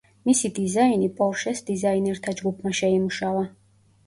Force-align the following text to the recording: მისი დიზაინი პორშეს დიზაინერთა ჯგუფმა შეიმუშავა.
მისი 0.27 0.49
დიზაინი 0.59 1.09
პორშეს 1.19 1.61
დიზაინერთა 1.67 2.35
ჯგუფმა 2.41 2.73
შეიმუშავა. 2.81 3.47